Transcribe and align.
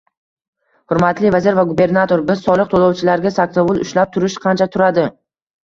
Hurmatli 0.93 1.31
vazir 1.35 1.53
va 1.59 1.65
gubernator, 1.73 2.25
biz 2.31 2.43
soliq 2.47 2.73
to'lovchilarga 2.73 3.35
saksovul 3.39 3.81
ushlab 3.87 4.19
turish 4.19 4.43
qancha 4.49 4.73
turadi? 4.77 5.09